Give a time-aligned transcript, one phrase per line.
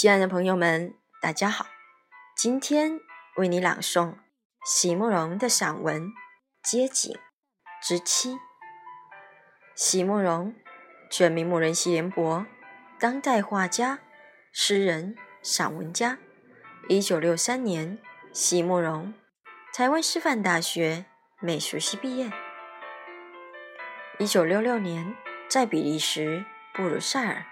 [0.00, 1.66] 亲爱的朋友们，大家好！
[2.36, 3.00] 今天
[3.34, 4.14] 为你朗诵
[4.64, 6.02] 席慕容的散文
[6.62, 7.18] 《街景
[7.82, 8.34] 之七》。
[9.74, 10.54] 席慕容，
[11.10, 12.46] 全名慕人席联博，
[13.00, 13.98] 当代画家、
[14.52, 16.18] 诗人、散文家。
[16.88, 17.98] 一九六三年，
[18.32, 19.12] 席慕容，
[19.74, 21.06] 台湾师范大学
[21.40, 22.30] 美术系毕业。
[24.20, 25.16] 一九六六年，
[25.48, 27.44] 在比利时布鲁塞尔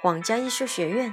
[0.00, 1.12] 皇家艺术学院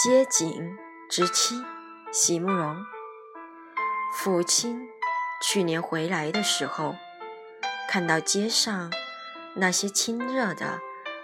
[0.00, 0.78] 街景
[1.10, 1.60] 之七，
[2.12, 2.86] 席慕容。
[4.14, 4.88] 父亲
[5.42, 6.94] 去年回来的时候，
[7.90, 8.92] 看到街上
[9.56, 10.78] 那些亲热的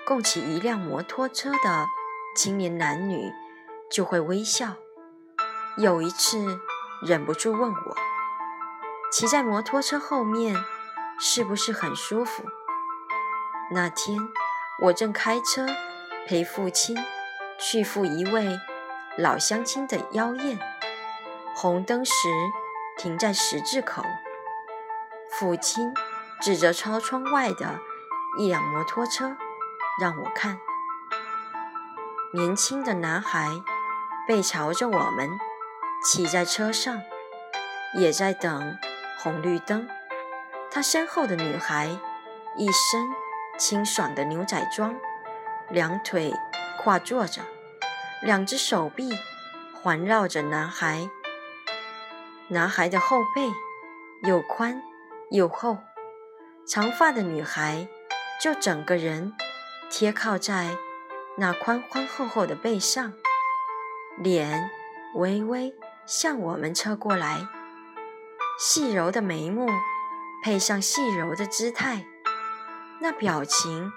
[0.05, 1.87] 共骑一辆摩托车的
[2.35, 3.31] 青年男女，
[3.89, 4.75] 就会微笑。
[5.77, 6.59] 有一次，
[7.01, 7.97] 忍不住问我
[9.13, 10.57] ：“骑在摩托车后面
[11.21, 12.43] 是不是很舒服？”
[13.71, 14.19] 那天，
[14.83, 15.65] 我正开车
[16.27, 16.97] 陪父亲。
[17.59, 18.59] 去赴一位
[19.17, 20.59] 老乡亲的妖宴，
[21.55, 22.13] 红灯时
[22.99, 24.03] 停在十字口。
[25.31, 25.95] 父亲
[26.41, 27.79] 指着车窗外的
[28.39, 29.37] 一辆摩托车，
[30.01, 30.59] 让我看。
[32.33, 33.51] 年轻的男孩
[34.27, 35.31] 背朝着我们，
[36.05, 37.01] 骑在车上，
[37.97, 38.77] 也在等
[39.19, 39.89] 红绿灯。
[40.71, 41.99] 他身后的女孩
[42.57, 43.09] 一身
[43.57, 44.95] 清爽的牛仔装，
[45.69, 46.33] 两腿。
[46.77, 47.41] 跨坐着，
[48.25, 49.13] 两只手臂
[49.75, 51.11] 环绕着男孩。
[52.49, 53.53] 男孩的后背
[54.27, 54.83] 又宽
[55.31, 55.79] 又厚，
[56.67, 57.87] 长发的女孩
[58.43, 59.35] 就整个人
[59.91, 60.77] 贴靠在
[61.37, 63.13] 那宽宽厚厚的背上，
[64.17, 64.71] 脸
[65.15, 65.75] 微微
[66.07, 67.47] 向我们侧过来，
[68.59, 69.69] 细柔的眉目
[70.43, 72.07] 配上细柔的姿态，
[73.01, 73.93] 那表情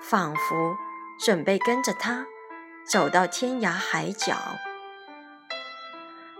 [0.00, 0.76] 仿佛……
[1.20, 2.28] 准备跟着他
[2.90, 4.34] 走到天涯海角，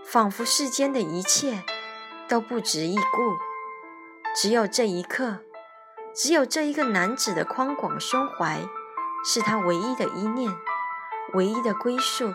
[0.03, 1.63] 仿佛世间的一切
[2.27, 3.37] 都不值一顾，
[4.35, 5.41] 只有这一刻，
[6.15, 8.61] 只有这一个男子的宽广胸怀，
[9.23, 10.51] 是他唯一的依念，
[11.33, 12.33] 唯一的归宿。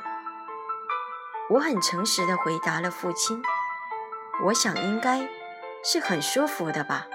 [1.50, 3.42] 我很诚实的回答了父亲
[4.46, 5.28] ：“我想应该
[5.82, 7.08] 是很舒服的吧。”